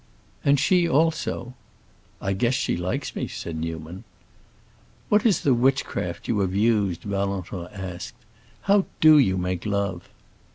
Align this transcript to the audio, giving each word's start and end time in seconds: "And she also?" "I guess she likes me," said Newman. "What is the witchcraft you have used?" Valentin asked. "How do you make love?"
"And 0.43 0.59
she 0.59 0.89
also?" 0.89 1.53
"I 2.19 2.33
guess 2.33 2.55
she 2.55 2.75
likes 2.75 3.15
me," 3.15 3.27
said 3.27 3.55
Newman. 3.55 4.03
"What 5.09 5.27
is 5.27 5.41
the 5.41 5.53
witchcraft 5.53 6.27
you 6.27 6.39
have 6.39 6.55
used?" 6.55 7.03
Valentin 7.03 7.67
asked. 7.71 8.15
"How 8.61 8.85
do 8.99 9.19
you 9.19 9.37
make 9.37 9.63
love?" 9.63 10.09